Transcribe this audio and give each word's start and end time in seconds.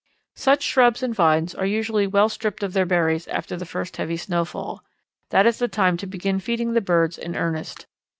Such 0.35 0.63
shrubs 0.63 1.03
and 1.03 1.13
vines 1.13 1.53
are 1.53 1.67
usually 1.67 2.07
well 2.07 2.27
stripped 2.27 2.63
of 2.63 2.73
their 2.73 2.87
berries 2.87 3.27
after 3.27 3.55
the 3.55 3.67
first 3.67 3.97
heavy 3.97 4.17
snowfall. 4.17 4.83
That 5.29 5.45
is 5.45 5.59
the 5.59 5.67
time 5.67 5.95
to 5.97 6.07
begin 6.07 6.39
feeding 6.39 6.73
the 6.73 6.81
birds 6.81 7.19
in 7.19 7.35
earnest. 7.35 7.85